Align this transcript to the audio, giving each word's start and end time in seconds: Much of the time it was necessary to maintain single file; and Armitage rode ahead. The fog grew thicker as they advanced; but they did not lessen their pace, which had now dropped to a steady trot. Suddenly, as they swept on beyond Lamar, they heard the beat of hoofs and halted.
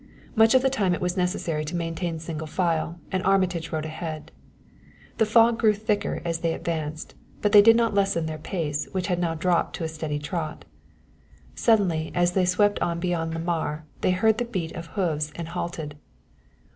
Much 0.33 0.55
of 0.55 0.63
the 0.63 0.67
time 0.71 0.95
it 0.95 0.99
was 0.99 1.15
necessary 1.15 1.63
to 1.63 1.75
maintain 1.75 2.17
single 2.17 2.47
file; 2.47 2.99
and 3.11 3.21
Armitage 3.23 3.71
rode 3.71 3.85
ahead. 3.85 4.31
The 5.19 5.27
fog 5.27 5.59
grew 5.59 5.75
thicker 5.75 6.23
as 6.25 6.39
they 6.39 6.55
advanced; 6.55 7.13
but 7.43 7.51
they 7.51 7.61
did 7.61 7.75
not 7.75 7.93
lessen 7.93 8.25
their 8.25 8.39
pace, 8.39 8.87
which 8.93 9.05
had 9.05 9.19
now 9.19 9.35
dropped 9.35 9.75
to 9.75 9.83
a 9.83 9.87
steady 9.87 10.17
trot. 10.17 10.65
Suddenly, 11.53 12.11
as 12.15 12.31
they 12.31 12.45
swept 12.45 12.79
on 12.79 12.99
beyond 12.99 13.35
Lamar, 13.35 13.85
they 14.01 14.09
heard 14.09 14.39
the 14.39 14.45
beat 14.45 14.71
of 14.71 14.87
hoofs 14.87 15.31
and 15.35 15.49
halted. 15.49 15.93